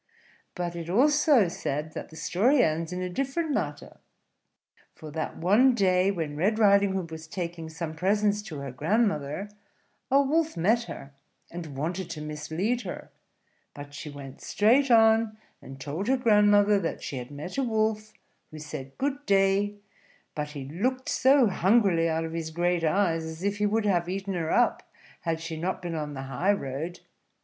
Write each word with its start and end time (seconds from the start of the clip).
But 0.55 0.75
it 0.75 0.85
is 0.85 0.89
also 0.89 1.47
said 1.47 1.91
that 1.93 2.09
the 2.09 2.15
story 2.15 2.63
ends 2.63 2.91
in 2.91 3.03
a 3.03 3.07
different 3.07 3.51
manner; 3.51 3.99
for 4.95 5.11
that 5.11 5.37
one 5.37 5.75
day, 5.75 6.09
when 6.09 6.35
Red 6.35 6.57
Riding 6.57 6.93
Hood 6.93 7.11
was 7.11 7.27
taking 7.27 7.69
some 7.69 7.93
presents 7.93 8.41
to 8.41 8.57
her 8.61 8.71
grandmother, 8.71 9.47
a 10.09 10.19
Wolf 10.19 10.57
met 10.57 10.85
her, 10.85 11.13
and 11.51 11.77
wanted 11.77 12.09
to 12.09 12.21
mislead 12.21 12.81
her; 12.81 13.11
but 13.75 13.93
she 13.93 14.09
went 14.09 14.41
straight 14.41 14.89
on, 14.89 15.37
and 15.61 15.79
told 15.79 16.07
her 16.07 16.17
grandmother 16.17 16.79
that 16.79 17.03
she 17.03 17.17
had 17.17 17.29
met 17.29 17.59
a 17.59 17.63
Wolf, 17.63 18.11
who 18.49 18.57
said 18.57 18.97
good 18.97 19.23
day; 19.27 19.75
but 20.33 20.53
he 20.53 20.65
looked 20.65 21.09
so 21.09 21.45
hungrily 21.45 22.09
out 22.09 22.25
of 22.25 22.33
his 22.33 22.49
great 22.49 22.83
eyes, 22.83 23.23
as 23.23 23.43
if 23.43 23.57
he 23.57 23.67
would 23.67 23.85
have 23.85 24.09
eaten 24.09 24.33
her 24.33 24.49
up 24.51 24.81
had 25.19 25.39
she 25.39 25.55
not 25.57 25.79
been 25.79 25.93
on 25.93 26.15
the 26.15 26.23
high 26.23 26.53
road. 26.53 27.01